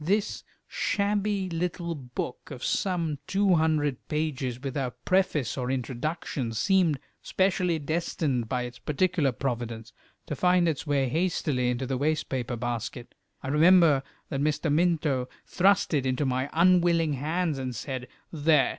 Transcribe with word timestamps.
This 0.03 0.43
shabby 0.67 1.47
little 1.47 1.93
book 1.93 2.49
of 2.49 2.63
some 2.63 3.19
two 3.27 3.53
hundred 3.53 4.07
pages, 4.07 4.59
without 4.59 5.05
preface 5.05 5.59
or 5.59 5.69
introduction, 5.69 6.53
seemed 6.53 6.99
specially 7.21 7.77
destined 7.77 8.49
by 8.49 8.63
its 8.63 8.79
particular 8.79 9.31
providence 9.31 9.93
to 10.25 10.35
find 10.35 10.67
its 10.67 10.87
way 10.87 11.07
hastily 11.07 11.69
into 11.69 11.85
the 11.85 11.99
waste 11.99 12.29
paper 12.29 12.55
basket. 12.55 13.13
I 13.43 13.49
remember 13.49 14.01
that 14.29 14.41
Mr. 14.41 14.73
Minto 14.73 15.29
thrust 15.45 15.93
it 15.93 16.07
into 16.07 16.25
my 16.25 16.49
unwilling 16.51 17.13
hands, 17.13 17.59
and 17.59 17.75
said 17.75 18.07
"There! 18.33 18.69